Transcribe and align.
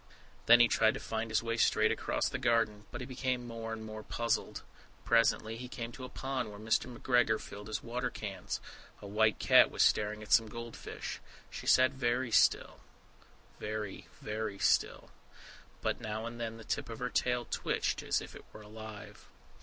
Then 0.47 0.59
he 0.59 0.67
tried 0.67 0.95
to 0.95 0.99
find 0.99 1.29
his 1.29 1.43
way 1.43 1.57
straight 1.57 1.91
across 1.91 2.27
the 2.27 2.39
garden, 2.39 2.87
but 2.89 3.01
he 3.01 3.05
became 3.05 3.45
more 3.45 3.71
and 3.71 3.85
more 3.85 4.01
puzzled. 4.01 4.63
Presently, 5.05 5.57
he 5.57 5.67
came 5.67 5.91
to 5.91 6.03
a 6.05 6.09
pond 6.09 6.49
where 6.49 6.57
Mr. 6.57 6.91
McGregor 6.91 7.39
filled 7.39 7.67
his 7.67 7.83
water 7.83 8.09
cans. 8.09 8.59
A 8.99 9.05
white 9.05 9.37
cat 9.37 9.69
was 9.69 9.83
staring 9.83 10.23
at 10.23 10.31
some 10.31 10.47
goldfish; 10.49 11.19
she 11.51 11.67
sat 11.67 11.91
very, 11.91 12.31
very 14.21 14.57
still, 14.57 15.11
but 15.83 16.01
now 16.01 16.25
and 16.25 16.41
then 16.41 16.57
the 16.57 16.63
tip 16.63 16.89
of 16.89 16.97
her 16.97 17.11
tail 17.11 17.45
twitched 17.45 18.01
as 18.01 18.21
if 18.21 18.35
it 18.35 18.45
were 18.51 18.63
alive. 18.63 19.27